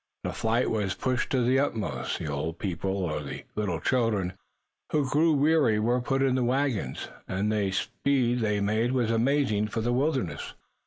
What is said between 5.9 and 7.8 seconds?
put in the wagons, and the